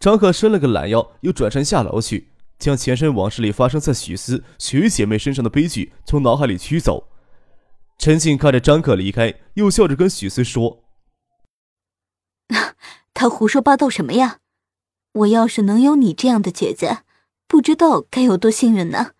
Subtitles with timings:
[0.00, 7.08] 张克伸了个懒腰，又转身下楼去，将前身往事里发生在许思、许姐妹身上的悲剧从脑海里驱走。
[7.98, 10.84] 陈静看着张克离开，又笑着跟许思说
[13.12, 14.38] ：“他胡说八道什么呀？
[15.12, 16.98] 我要是能有你这样的姐姐，
[17.48, 19.14] 不知道该有多幸运呢。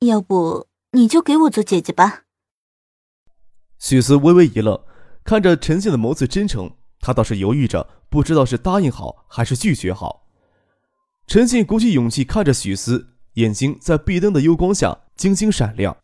[0.00, 2.22] 要不你就给我做姐姐吧。”
[3.80, 4.80] 许思微微一愣，
[5.24, 6.76] 看着陈静的眸子真诚。
[7.06, 10.26] 他倒是犹豫着，不知道是答应好还是拒绝好。
[11.28, 15.96] 陈静鼓起勇气看着许思，眼睛在壁灯的幽光下晶晶闪亮。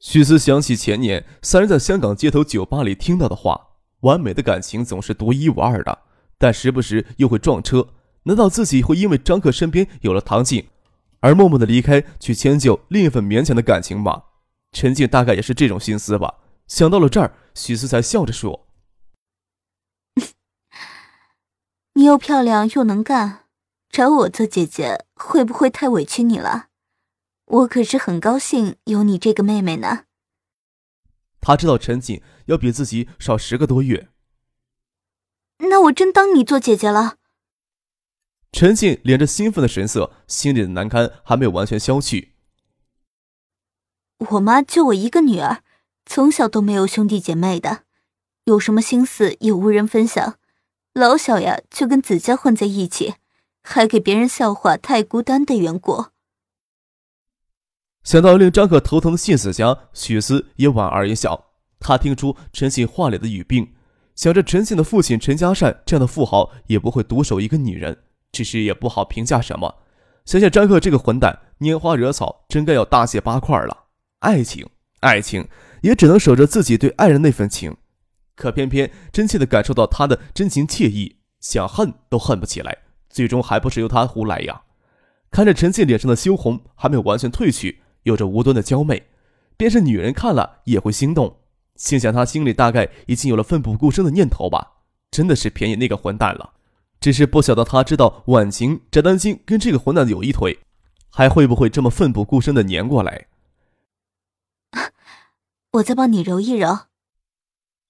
[0.00, 3.68] 许思想起前年三人在香港街头酒吧里听到的话
[4.02, 5.96] ：“完美的感情总是独一无二的，
[6.38, 7.86] 但时不时又会撞车。
[8.24, 10.66] 难道自己会因为张克身边有了唐静，
[11.20, 14.24] 而默默的离开，去迁就另一份勉强的感情吗？”
[14.74, 16.34] 陈静大概也是这种心思吧。
[16.66, 18.66] 想到了这儿，许思才笑着说。
[21.94, 23.46] 你又漂亮又能干，
[23.88, 26.66] 找我做姐姐会不会太委屈你了？
[27.44, 30.04] 我可是很高兴有你这个妹妹呢。
[31.40, 34.08] 他知道陈静要比自己少十个多月，
[35.58, 37.18] 那我真当你做姐姐了。
[38.50, 42.34] 陈静脸着兴奋的神色，心里的难堪还没有完全消去。
[44.30, 45.62] 我妈就我一个女儿，
[46.06, 47.84] 从小都没有兄弟姐妹的，
[48.44, 50.38] 有什么心思也无人分享。
[50.94, 53.14] 老小呀，就跟子家混在一起，
[53.64, 56.06] 还给别人笑话太孤单的缘故。
[58.04, 61.46] 想到令张可头疼的谢子家，许思也莞尔一笑。
[61.80, 63.74] 他听出陈信话里的语病，
[64.14, 69.74] 想着陈信的父亲陈家善这样的富豪也不会独守一个女人，只是也不好评价什么。
[70.24, 73.86] 想想张克这个混蛋，拈花惹草，真该要大卸八块了。
[74.20, 74.64] 爱情，
[75.00, 75.48] 爱情，
[75.82, 77.76] 也只能守着自己对爱人那份情。
[78.36, 82.78] 可偏偏真切地感受到他的真情切意，想恨都恨不起来，
[83.08, 84.62] 最终还不是由他胡来呀？
[85.30, 89.04] 看着陈静脸上的羞红还没有完全褪去，有着无端的娇媚，
[89.56, 91.38] 便是女人看了也会心动。
[91.76, 94.72] 心想他心里大概已经有了奋不顾身的念头吧？
[95.10, 96.54] 真的是便宜那个混蛋了，
[97.00, 100.58] 只是不晓得他知道婉晴、翟丹青跟这个混蛋有一腿，
[101.10, 103.26] 还会不会这么奋不顾身的粘过来？
[105.72, 106.86] 我再帮你揉一揉。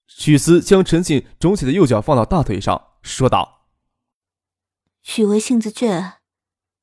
[0.07, 3.67] 许思将陈静肿起的右脚放到大腿上，说道
[5.01, 6.13] ：“许巍性子倔，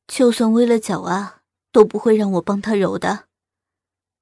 [0.07, 3.29] 就算崴了脚啊，都不会让我帮他揉的。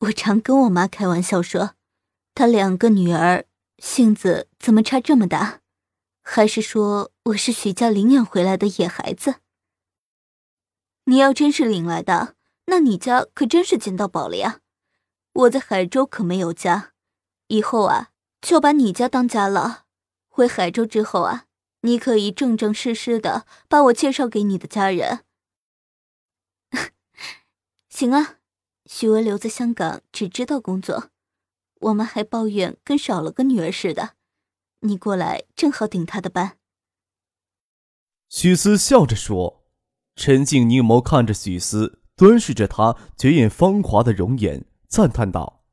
[0.00, 1.74] 我常跟我妈开玩笑说，
[2.34, 3.46] 他两个女儿
[3.78, 5.60] 性子怎么差这么大？
[6.22, 9.36] 还是说我是许家领养回来的野孩子？
[11.04, 12.36] 你要真是领来的，
[12.66, 14.60] 那你家可真是捡到宝了呀！
[15.32, 16.92] 我在海州可没有家，
[17.48, 19.84] 以后啊。”就把你家当家了。
[20.28, 21.46] 回海州之后啊，
[21.82, 25.24] 你可以正正式式的把我介绍给你的家人。
[27.90, 28.38] 行啊，
[28.86, 31.10] 许巍留在香港只知道工作，
[31.80, 34.14] 我们还抱怨跟少了个女儿似的。
[34.80, 36.56] 你过来正好顶他的班。
[38.28, 39.66] 许思笑着说，
[40.16, 45.64] 陈静凝眸看着许思，端视着他绝艳芳华的容颜，赞叹道：“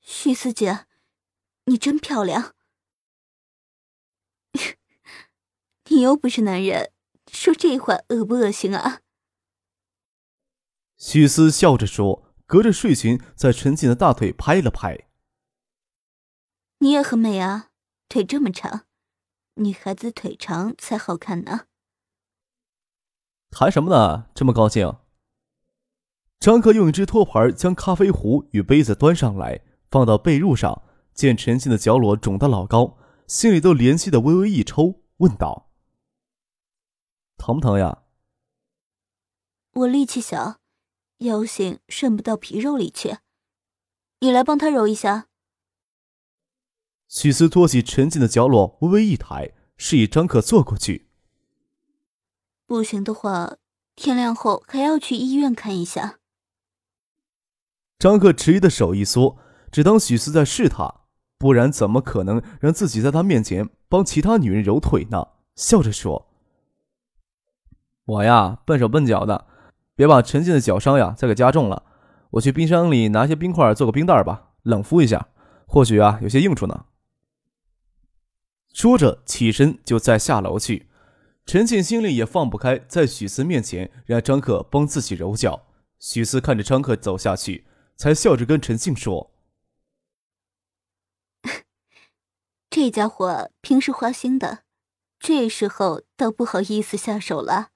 [0.00, 0.86] 许思姐。”
[1.66, 2.54] 你真漂亮，
[5.88, 6.92] 你又不是男人，
[7.30, 9.00] 说这话恶不恶心啊？
[10.98, 15.08] 许思笑着说，隔着睡裙在陈静的大腿拍了拍。
[16.78, 17.70] 你也很美啊，
[18.08, 18.84] 腿这么长，
[19.54, 21.66] 女孩子腿长才好看呢。
[23.50, 24.28] 谈什么呢？
[24.34, 24.98] 这么高兴？
[26.38, 30.82] 张克用一只托盘将咖啡壶与杯子端上来，放到被褥上。
[31.14, 35.70] 见陈静的脚裸肿得老高，心里都怜惜的微微一抽，问道
[37.38, 38.02] ：“疼不疼呀？”
[39.72, 40.58] 我力气小，
[41.18, 43.18] 腰性渗不到皮肉里去。
[44.20, 45.28] 你来帮他揉一下。
[47.08, 51.08] 许思托起陈静的脚裸，微微一抬，示意张可坐过去。
[52.66, 53.56] 不行的话，
[53.94, 56.18] 天亮后还要去医院看一下。
[57.98, 59.38] 张克迟疑的手一缩，
[59.70, 61.03] 只当许思在试他。
[61.44, 65.28] 不然怎么可能让自己在他面前帮其他女人揉腿呢？
[65.54, 66.26] 笑着说
[68.06, 69.46] ：“我呀，笨手笨脚的，
[69.94, 71.82] 别把陈静的脚伤呀再给加重了。
[72.30, 75.28] 我去冰箱里拿些冰块做个冰袋吧，冷敷一下，
[75.66, 76.86] 或许啊有些用处呢。
[78.72, 80.88] 说着起身就再下楼去。
[81.44, 85.64] 陈静心里也放不开，在许思面前让张克帮自己揉脚。
[85.98, 89.33] 许思看着张克走下去，才笑着跟陈静说。
[92.76, 94.64] 这家伙平时花心的，
[95.20, 97.68] 这时候倒不好意思下手了。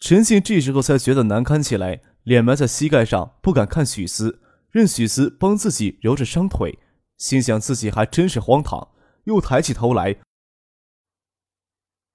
[0.00, 4.42] 陈信这时候才觉得难堪起来，脸埋在膝盖上，不敢看许思，
[4.72, 6.80] 任许思帮自己揉着伤腿，
[7.16, 8.92] 心想自己还真是荒唐，
[9.26, 10.18] 又抬起头来。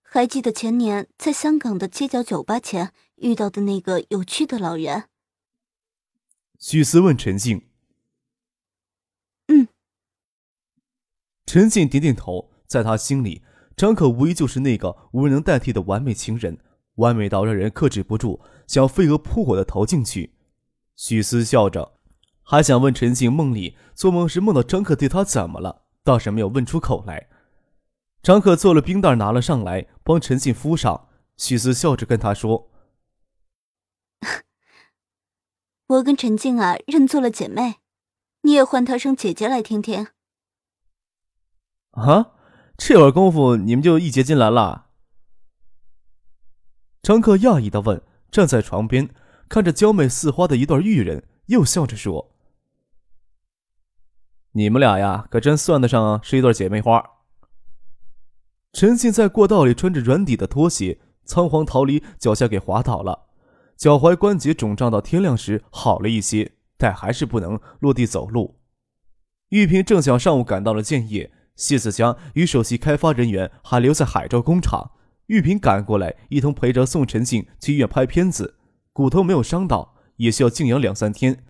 [0.03, 5.05] 还记得前年在香港的街角酒吧前遇到的那个有趣的老人？
[6.59, 7.66] 许思问陈静。
[11.47, 13.41] 陈静点点头，在他心里，
[13.77, 16.59] 张可无疑就是那个无人能代替的完美情人，
[16.95, 20.33] 完美到让人克制不住，想飞蛾扑火的投进去。
[20.97, 21.93] 许思笑着，
[22.43, 27.29] 还想问陈静梦里做梦时梦到张可对他怎么了，倒是没有问出口来。
[28.21, 31.07] 张可做了冰袋拿了上来，帮陈静敷上。
[31.37, 32.69] 许思笑着跟他说
[35.87, 37.75] ：“我跟陈静啊认做了姐妹，
[38.41, 40.07] 你也唤她声姐姐来听听。”
[41.97, 42.33] 啊，
[42.77, 44.85] 这会儿功夫你们就义结金兰了？
[47.01, 47.99] 张克讶异的问，
[48.29, 49.09] 站在床边
[49.49, 52.35] 看着娇美似花的一对玉人，又笑着说
[54.53, 57.03] ：“你们俩呀，可真算得上是一对姐妹花。”
[58.73, 63.25] 陈信在过道里穿着软底的拖鞋，仓皇逃离，脚下给滑倒了，
[63.75, 68.59] 脚踝关节肿胀到天亮时好了一些，但还是不能落地走路。
[69.49, 71.31] 玉萍正想上午赶到了建业。
[71.57, 74.91] 谢子强与首席开发人员还留在海州工厂，
[75.25, 78.55] 玉萍赶过来，一同陪着宋晨静去医院拍片子。
[78.93, 81.43] 骨头没有伤到，也需要静养两三天。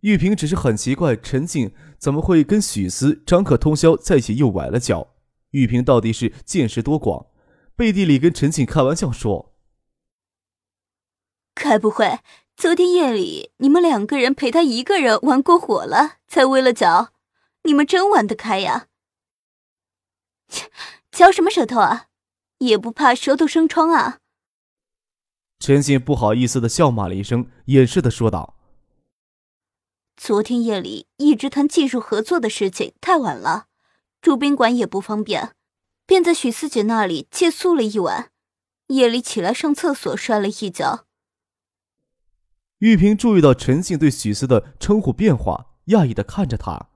[0.00, 5.14] 玉萍只是很奇怪，陈静怎么会跟许思、张可通宵在一起，又崴了脚。
[5.50, 7.26] 玉萍到底是见识多广，
[7.74, 9.54] 背地里跟陈静开玩笑说
[11.54, 12.20] ：“该不会
[12.54, 17.12] 昨天夜里你们两个人陪他一个人玩过火了，才崴了脚？
[17.64, 18.87] 你们真玩得开呀！”
[20.48, 20.70] 切，
[21.10, 22.06] 嚼什么舌头啊？
[22.58, 24.18] 也不怕舌头生疮啊？
[25.60, 28.56] 陈信不好意思的笑骂了一声，掩饰的说道
[30.16, 33.66] ：“昨天夜里一直谈技术合作的事情，太晚了，
[34.20, 35.54] 住宾馆也不方便，
[36.06, 38.32] 便在许四姐那里借宿了一晚。
[38.88, 41.06] 夜里起来上厕所，摔了一跤。”
[42.78, 46.88] 玉萍注意到陈信对许四的称呼变化，讶异的看着他。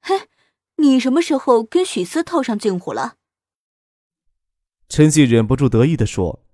[0.00, 0.28] 嘿。
[0.76, 3.16] 你什么时候跟许思套上近乎了？
[4.88, 6.44] 陈信忍不住得意的说：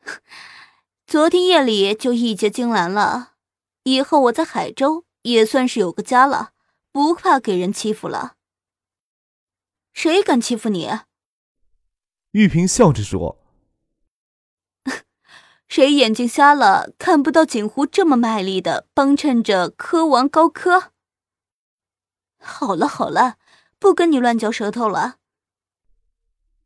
[1.06, 3.34] “昨天夜里就义结金兰了，
[3.84, 6.52] 以后我在海州也算是有个家了，
[6.90, 8.36] 不怕给人欺负了。
[9.92, 10.90] 谁敢欺负你？”
[12.32, 13.38] 玉萍笑着说：
[15.68, 20.92] “谁眼睛瞎了，看不到锦湖这么卖力的帮衬着科王高科？”
[22.46, 23.36] 好了好了，
[23.78, 25.16] 不跟你乱嚼舌头了。”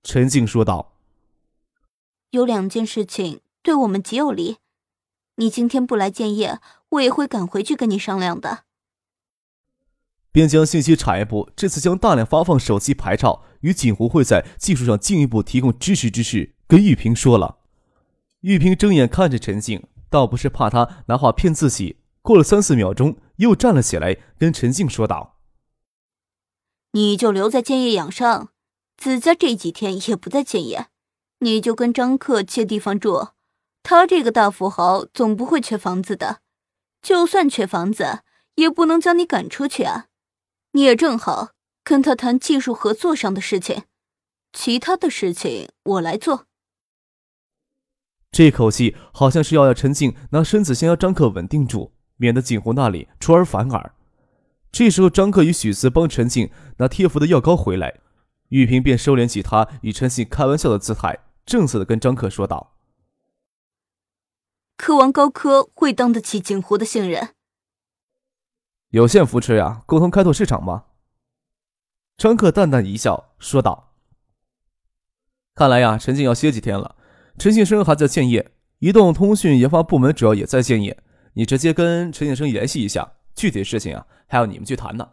[0.05, 0.93] 陈静说道。
[2.31, 4.59] “有两件事情对我们极有利，
[5.37, 8.65] 你今天不来建业，我也会赶回去跟你商量的。”
[10.33, 17.59] 边疆信息产业部这次将大量发放手机牌照，与锦湖会在技术上进一步提供支持之事，跟玉萍说了。
[18.43, 21.99] 玉萍睁眼看着陈静，倒不是怕他拿话骗自己。
[22.23, 25.40] 过了三四秒钟，又站了起来，跟陈静说道。
[26.93, 28.49] 你就留在建业养伤，
[28.97, 30.89] 子家这几天也不在建业，
[31.39, 33.29] 你就跟张克借地方住。
[33.83, 36.41] 他这个大富豪总不会缺房子的，
[37.01, 38.21] 就算缺房子，
[38.57, 40.07] 也不能将你赶出去啊。
[40.73, 41.51] 你也正好
[41.83, 43.85] 跟他谈技术合作上的事情，
[44.53, 46.47] 其他的事情我来做。
[48.31, 53.95] 这口气好像是要让陈静拿身子先要张克稳定住，免得锦湖那里出尔反尔。
[54.73, 58.01] 这时候，张克与许四帮陈静拿贴服的药膏回来，
[58.51, 62.77] 玉萍便收敛起他与陈静开玩笑的姿态，正色的跟张克说道
[64.79, 67.31] ：“科王高科会当得起景湖的信任，
[68.91, 70.85] 有限扶持呀，共同开拓市场吗？”
[72.17, 73.95] 张克淡淡一笑，说道
[75.57, 76.95] ：“看来呀，陈静要歇几天了。
[77.39, 85.07] 陈庆生还在建业，移动通讯研发部门主要也在建业，你直接跟陈庆生联系一下。”具体事情啊，还要你们去谈呢。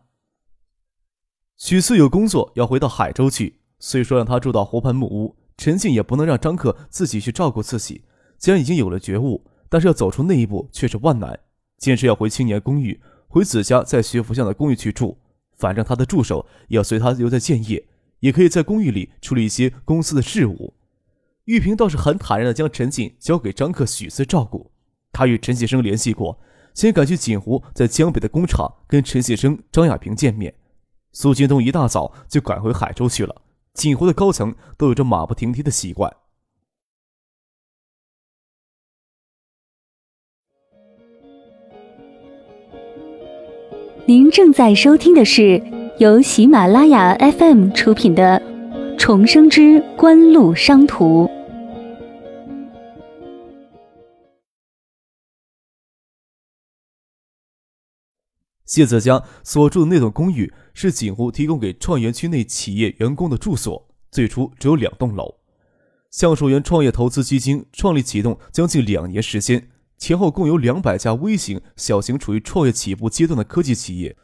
[1.57, 8.03] 许四有工作要回到海州去，虽说让他住到湖畔木屋，陈静也不能让张克自己去照顾自己。
[8.37, 11.39] 既然已经有了觉悟，但是要走出那一步却是万难。
[11.79, 15.17] 坚持要回青年公寓，回子家在学府巷的公寓去住。
[15.55, 17.87] 反正他的助手也要随他留在建业，
[18.19, 20.75] 也可以在公寓里处理一些公司的事务。
[21.45, 24.71] 玉萍倒是很坦然地将陈静交给张克、许四照顾。
[25.11, 26.39] 他与陈启生联系过，
[26.77, 30.53] 先赶去锦湖，在江北的工厂跟陈先生、张亚平见面。
[31.11, 33.35] 苏金东一大早就赶回海州去了。
[33.73, 36.15] 锦湖的高层都有着马不停蹄的习惯。
[44.05, 45.59] 您正在收听的是
[45.97, 48.39] 由喜马拉雅 FM 出品的
[48.99, 51.25] 《重生之官路商途》。
[58.67, 63.87] 谢子江所住的那栋公寓是锦湖提供给创业区内企业员工的住所。
[64.11, 65.35] 最初只有两栋楼。
[66.11, 74.15] 橡树园创业投资基金创立启动将近两年时间，前后共有两百家微型、小型处于创业起步阶段的科技企业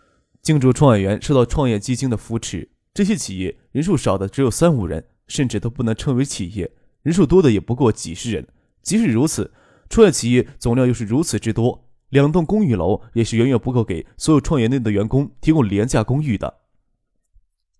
[0.42, 2.70] 进驻创业园，受到创业基金的扶持。
[2.94, 6.68] 这些企业人数少的只有三五人，甚至都不能称为企业；
[7.02, 8.48] 人数多的也不过几十人。
[8.82, 9.52] 即使如此，
[9.90, 11.83] 创业企业总量又是如此之多。
[12.13, 16.60] 两栋公寓楼也是远远不够给所有创业内的员工提供廉价公寓的。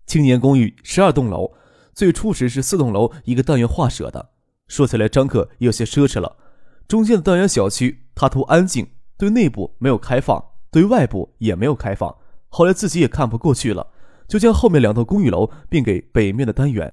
[0.06, 1.52] 青年公寓十二栋楼，
[1.92, 4.30] 最初时是四栋楼一个单元划设的。
[4.66, 6.36] 说起来，张克有些奢侈了。
[6.88, 12.16] 中间的单元小区，他图安静，对内部没有开放，对外部也没有开放。
[12.48, 13.86] 后来自己也看不过去了，
[14.26, 16.92] 就将后面两栋公寓楼并给北面的单元，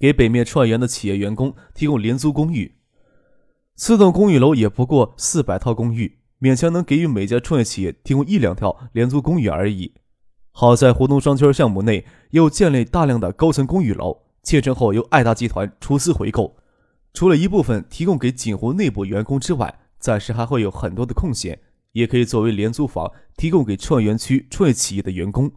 [0.00, 2.74] 给北面创业园的企业员工提供廉租公寓。
[3.76, 6.18] 四栋公寓楼也不过四百套公寓。
[6.42, 9.94] 勉强能给予每家创业企业提供一两套廉租公寓而已。
[10.50, 16.56] 好在湖东商圈项目内又建立大量的高层公寓楼，建成后由爱达集团出资回购，
[17.14, 21.60] 除了一部分提供给锦湖内部员工之外，暂时还会有很多的空闲，
[21.92, 25.48] 也可以作为廉租房提供给创业园区创业企业的员工。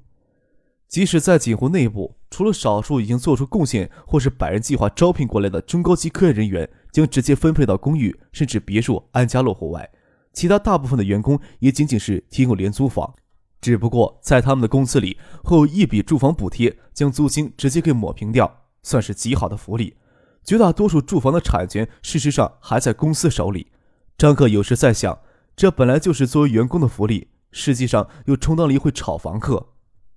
[0.87, 9.89] 即使在锦湖内部，除了少数已经做出贡献或是百人计划招聘过来的中高级科研人员将直接分配到公寓甚至别墅安家落户外。
[10.35, 13.15] 其他大部分的员工也仅仅是提供廉租房，
[13.61, 19.95] 只不过在他们的工资里会有一笔住房补贴，将租金直接给抹平掉，算是极好的福利。
[20.43, 23.71] 绝大多数住房的产权事实上还在公司手里。
[24.17, 25.17] 张克有时在想，
[25.55, 29.69] 这本来就是作为员工的福利，实际上又充当了一回炒房客。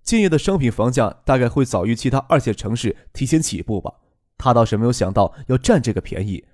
[0.03, 3.95] 建业的商品房价大概会早于其他二线城市提前起步吧，
[4.37, 6.45] 他倒是没有想到要占这个便宜。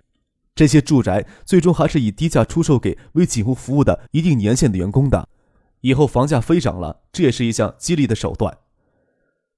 [0.55, 5.29] 这些住宅最终还是以低价出售给为锦湖服务的一定年限的员工的。
[5.81, 8.57] 以后房价飞涨了，这也是一项激励的手段。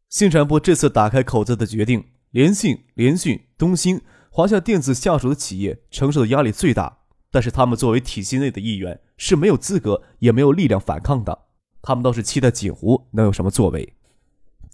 [0.08, 4.00] 信产部这次打开口子的决定，联信、联讯、东兴、
[4.30, 6.98] 华夏电子下属的企业承受的压力最大。
[7.30, 11.46] 但是他们作为体系内的一员，是没有资格也没有力量反抗的。
[11.82, 13.92] 他们倒是期待锦湖能有什么作为。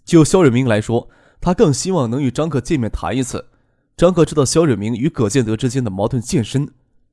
[0.05, 1.09] 就肖瑞明来说，
[1.41, 3.49] 他更希望能与张克见面谈一次。
[3.95, 6.69] 张克知道肖瑞明与葛建德之间的矛盾渐深，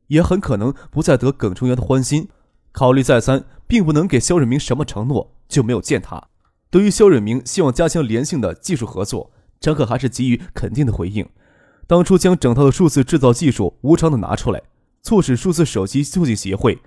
[0.06, 2.28] 也很可能不再得耿崇元的欢心。
[2.72, 6.28] 考虑再三，并不能给肖瑞明什么承诺，就没有见他。
[6.70, 11.28] 对于肖瑞明希望加强联性的技术合作，张克还是给予肯定的回应。
[11.86, 14.62] 当初将整套的数字制造技术无偿的拿出来，
[15.02, 16.78] 促使数字手机促进协会，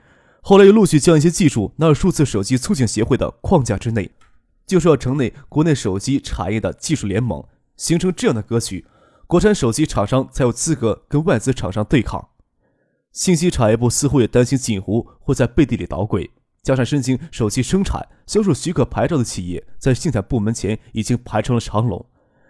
[0.41, 4.09] 后来又陆续将一些技术纳入数字手机促进协会的框架之内，
[4.65, 7.43] 就是要成立国内手机产业的技术联盟，
[7.75, 8.85] 形成这样的格局。
[9.33, 12.29] 国产手机厂商才有资格跟外资厂商对抗。
[13.11, 16.29] 信息产业部似乎也担心锦湖会在背地里捣鬼，
[16.61, 22.05] 加上申请手机生产销售许可牌照的企业在信产部门前已经排成了长龙。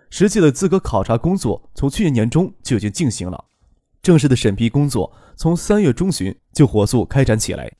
[0.09, 3.45] 实际的资格考察工作从去年年中就已经进行了，
[4.01, 7.71] 正式的审批工作从三月中旬就火速开展起来。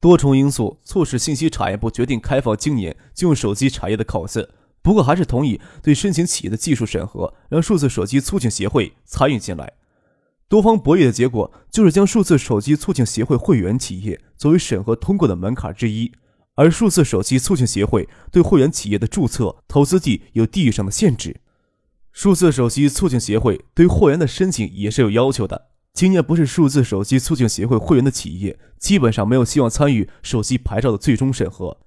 [0.00, 4.54] 多重因素促使信息产业部决定开放今年就用手机产业的口子。
[4.82, 9.74] 不过还是同意对申请企业的技术审核，让数字手机促进协会参与进来。
[10.48, 16.10] 多方博弈的结果就是将数字手机促进协会会员企业作为审核通过的门槛之一，
[16.54, 21.40] 而数字手机促进协会对会员企业的注册、投资地有地域上的限制。
[22.10, 25.68] 数字手机促进协会对会员的申请也是有要求的。
[25.92, 31.78] 今年不是数字手机促进协会会员的企业，基本上没有希望参与手机牌照的最终审核。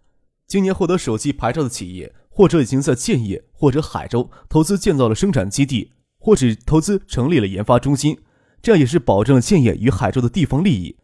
[0.47, 2.13] 今年获得手机牌照的企业。
[2.35, 8.17] 或者已经在建业或者海州投资建造了生产基地，或者投资成立了研发中心，
[8.59, 10.97] 这样也是保证了建业与海州的地方利益。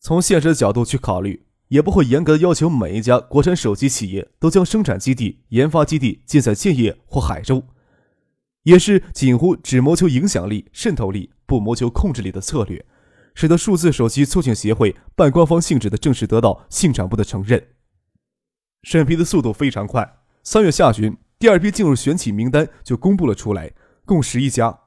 [0.00, 7.62] 从现实的角度去考虑，也不会严格要求每一家国产手机企业都将生产基地、研发基地建在建业或海州。
[8.62, 12.84] 也是近乎只谋求影响力、渗透力，不谋求控制力的策略，
[13.34, 17.62] 使得数字手机促进协会半官方性质的正式得到信产部的承认。
[18.82, 23.72] 审批的速度非常快，三月下旬，第二批进入选企名单就公布了出来，
[24.06, 24.80] 共十一家，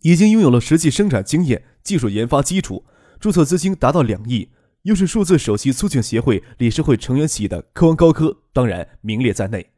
[0.00, 2.86] 已经拥有了实际生产经验、技术研发基础，
[3.20, 4.48] 注册资金达到两亿，
[4.82, 9.70] 又是数字首席促进协会理事会成员企业的科王高科，当然名列在内。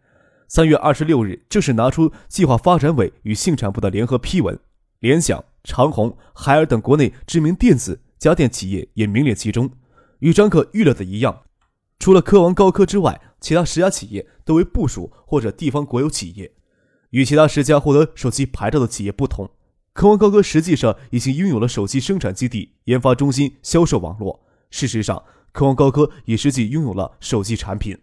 [0.47, 4.57] 三月二十六日，正式拿出计划发展委与信产部的联合批文，
[5.00, 9.69] 联想、长虹、海尔等国内知名电子家电企业也名列其中。
[10.21, 11.43] 与张可预料的一样，
[11.99, 16.53] 除了科王高科之外，其他十家企业都为部属或者地方国有企业。
[17.11, 19.51] 与其他十家获得手机牌照的企业不同，
[19.93, 24.45] 科王高科实际上已经拥有了手机生产基地、研发中心、销售网络。
[24.71, 27.99] 事实上，科王高科也实际拥有了手机产品。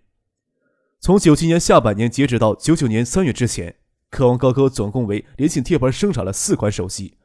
[0.99, 3.75] 从九七年下半年截止到九九年三月之前，
[4.09, 7.15] 科王高科总共为联信贴牌生产了四款手机。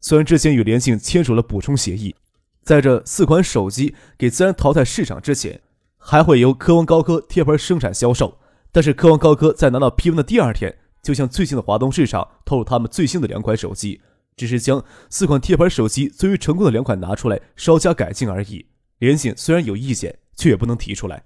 [0.00, 2.14] 虽然之前与联信签署了补充协议，
[2.62, 5.60] 在这四款手机给自然淘汰市场之前，
[6.04, 8.38] 还会由科王高科贴牌生产销售。
[8.70, 14.00] 但是科王高科在拿到批文的第二天，就向最近的华东市场透露他们最新的两款手机，
[14.36, 18.66] 只是将四款贴牌手机最为成功的两款拿出来稍加改进而已。
[18.98, 21.24] 联想虽然有意见，却也不能提出来。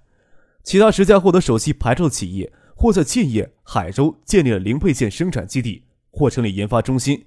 [0.63, 7.25] 其他十家获得手机牌照的企业，或在建业、海州建立了零配件生产基地，或成立研发中心。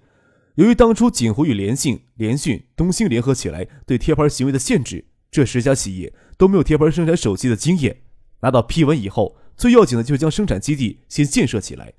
[0.57, 8.02] 由于当初锦湖与联信、联讯、东兴联合起来对贴牌行为的限制，这十家企业都没有贴牌生产手机的经验。
[8.40, 11.92] 拿到批文以后，最要紧的就是将生产基地先建设起来。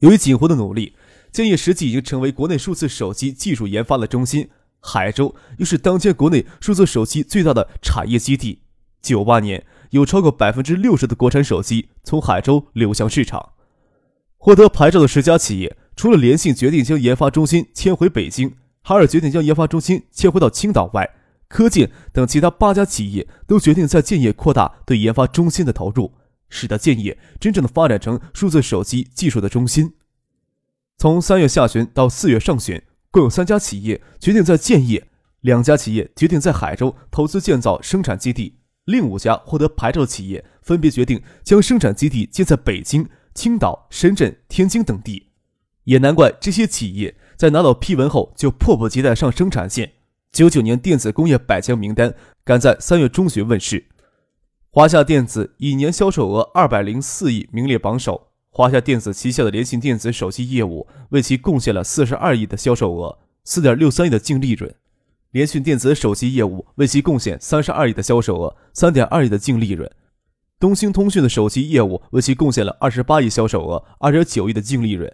[0.00, 0.94] 由于锦湖的努力，
[1.32, 4.48] 建业实际已经成为国内数字手机技术研发的中心，
[4.80, 8.62] 海州又是当前国内数字手机最大的产业基地。
[9.00, 9.64] 九八年。
[9.92, 13.52] 有超过百分之六十的国产手机从海州流向市场。
[14.36, 21.08] 获得牌照的十家企业，除了联信决定将研发中心迁回北京，海尔决定将研发中心迁回到青岛外，
[21.48, 26.12] 科建等其他八家企业都决定在建业扩大对研发中心的投入，
[26.50, 29.94] 使得建业真正的发展成数字手机技术的中心。
[30.98, 35.08] 从三月下旬到四月上旬，共有三家企业决定在建业，
[35.40, 38.58] 两家企业决定在海州投资建造生产基地。
[38.84, 45.28] 另五家获得牌照的企业分别决定将生产基地建在北京、青岛、深圳、天津等地，
[45.84, 49.92] 也难怪这些企业在拿到批文后就迫不及待上生产线。
[50.38, 53.86] 九九年电子工业百强名单赶在三月中旬问世，
[54.70, 58.28] 华夏电子以年销售额二百零四亿名列榜首。
[58.50, 64.72] 华夏电子旗下的联信电子手机业务为其贡献了四十二亿的销售额，四点六三亿的净利润。
[65.32, 69.90] 联讯电子手机业务为其贡献三十二亿的销售额，三点二亿的净利润；
[70.60, 75.12] 东兴通讯的手机业务为其贡献了二十八亿销售额，二点九亿的净利润。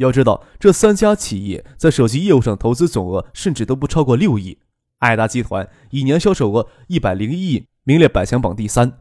[0.00, 4.56] 要知道，这三家企业在手机业务上投资总额甚至都不超过六亿。
[5.00, 9.00] 爱达集团以年销售额一百零一亿名列百强榜第三，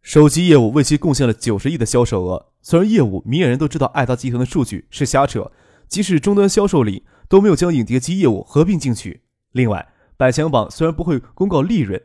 [0.00, 2.46] 手机业务为其贡献了九十亿的销售额。
[2.62, 5.52] 虽然业务明眼人都知道爱达集团的数据是瞎扯，
[5.86, 9.20] 即使终端销售里都没有将影碟机业务合并进去。
[9.52, 12.00] 另外，百强榜虽然不会公告利润，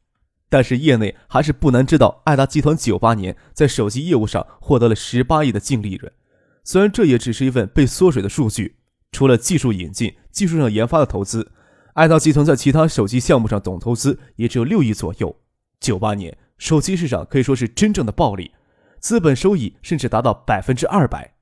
[0.49, 6.11] 但是业内还是不难知道，爱达集团九八年在手机业务上获得了十八亿的净利润。
[6.67, 8.75] 虽然这也只是一份被缩水的数据，
[9.13, 11.53] 除了技术引进、技术上研发的投资，
[11.93, 15.34] 爱达集团在其他手机项目上总投资也只有六亿左右。
[15.80, 18.51] 九八年手机市场可以说是真正的暴利，
[18.99, 21.36] 资本收益甚至达到百分之二百。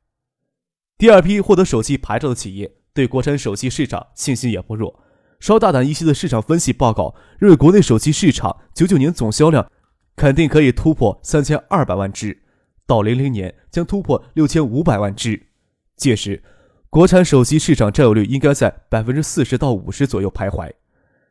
[0.95, 5.01] 第二批获得手机牌照的企业对国产手机市场信心也不弱。
[5.39, 9.71] 稍大胆一些的市场分析报告认为，国内手机市场九九年总销量
[10.15, 12.43] 肯定可以突破三千二百万只，
[12.87, 15.47] 到零零年将突破六千五百万只。
[15.95, 16.43] 届时，
[16.89, 20.71] 国产手机市场占有率应该在百分之四十到五十左右徘徊。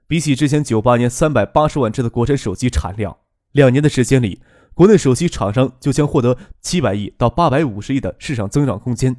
[0.07, 3.17] 比起之前九八年三百八十万只的国产手机产量，
[3.53, 4.41] 两年的时间里，
[4.75, 9.17] 国内手机厂商就将获得七百亿到八百五十亿的市场增长空间。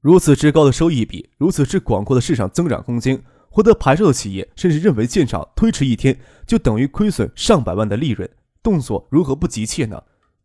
[0.00, 3.22] 如此之高的收益比，如此之广阔的市场增长空间。
[3.54, 8.26] 获得牌照的企业甚至认为建厂推迟一天就等于亏损上百万的利润，
[8.62, 10.02] 动作如何不急切呢？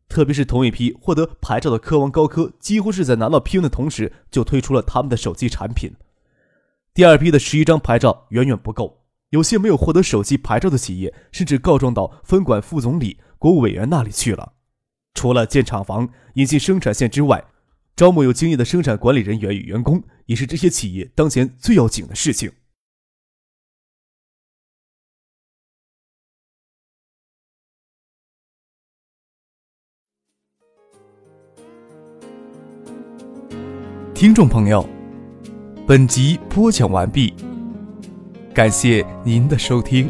[0.09, 5.93] 特别是同一批获得牌照的科王高科，几乎是在拿到批文的同时就推出了他们的手机产品。
[6.93, 14.53] 第二批的十一张牌照远远不够，有些没有获得手机牌照的企业甚至告状到分管副总理、国务委员那里去了。
[15.13, 17.43] 除了建厂房、引进生产线之外，
[17.95, 22.51] 招募有经验的生产管理人员与员工，也是这些企业当前最要紧的事情。
[34.17, 34.83] 听众朋友，
[35.85, 37.35] 本集播讲完毕，
[38.51, 40.09] 感谢您的收听。